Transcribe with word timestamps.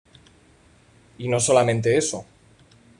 Y 1.19 1.27
no 1.29 1.39
solamente 1.39 1.95
eso. 1.95 2.25